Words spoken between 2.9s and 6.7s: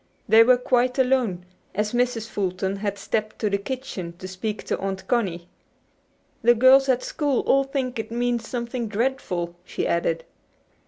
stepped to the kitchen to speak to Aunt Connie. "The